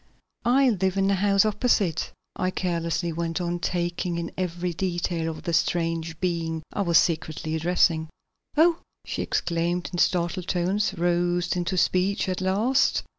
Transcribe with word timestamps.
"I 0.45 0.69
live 0.71 0.97
in 0.97 1.05
the 1.05 1.13
house 1.13 1.45
opposite," 1.45 2.11
I 2.35 2.49
carelessly 2.49 3.13
went 3.13 3.39
on, 3.39 3.59
taking 3.59 4.17
in 4.17 4.31
every 4.35 4.73
detail 4.73 5.29
of 5.29 5.43
the 5.43 5.53
strange 5.53 6.19
being 6.19 6.63
I 6.73 6.81
was 6.81 6.97
secretly 6.97 7.53
addressing. 7.55 8.09
"Oh!" 8.57 8.79
she 9.05 9.21
exclaimed 9.21 9.91
in 9.93 9.99
startled 9.99 10.47
tones, 10.47 10.95
roused 10.97 11.55
into 11.55 11.77
speech 11.77 12.27
at 12.27 12.41
last. 12.41 13.03